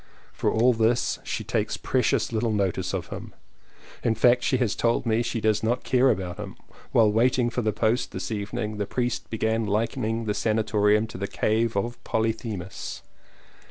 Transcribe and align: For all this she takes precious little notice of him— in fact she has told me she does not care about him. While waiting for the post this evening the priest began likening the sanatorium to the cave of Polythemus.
For 0.33 0.49
all 0.51 0.73
this 0.73 1.19
she 1.23 1.43
takes 1.43 1.77
precious 1.77 2.31
little 2.33 2.49
notice 2.51 2.91
of 2.91 3.09
him— 3.09 3.35
in 4.03 4.15
fact 4.15 4.41
she 4.41 4.57
has 4.57 4.73
told 4.75 5.05
me 5.05 5.21
she 5.21 5.39
does 5.39 5.61
not 5.61 5.83
care 5.83 6.09
about 6.09 6.37
him. 6.37 6.55
While 6.91 7.11
waiting 7.11 7.51
for 7.51 7.61
the 7.61 7.71
post 7.71 8.11
this 8.11 8.31
evening 8.31 8.77
the 8.77 8.87
priest 8.87 9.29
began 9.29 9.67
likening 9.67 10.25
the 10.25 10.33
sanatorium 10.33 11.05
to 11.05 11.19
the 11.19 11.27
cave 11.27 11.77
of 11.77 12.03
Polythemus. 12.03 13.03